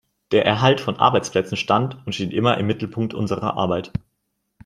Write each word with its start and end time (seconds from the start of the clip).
Der 0.31 0.47
Erhalt 0.47 0.81
von 0.81 0.97
Arbeitsplätzen 0.97 1.57
stand 1.57 1.95
und 2.07 2.13
steht 2.15 2.33
immer 2.33 2.57
im 2.57 2.65
Mittelpunkt 2.65 3.13
unserer 3.13 3.55
Arbeit. 3.55 3.91